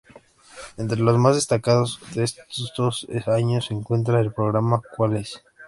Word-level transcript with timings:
Entre 0.77 0.97
lo 0.99 1.15
más 1.19 1.35
destacado 1.35 1.85
de 2.15 2.23
estos 2.23 3.05
años, 3.27 3.65
se 3.67 3.75
encuentra 3.75 4.19
el 4.19 4.33
programa 4.33 4.81
"¿Cuál 4.97 5.17
es? 5.17 5.43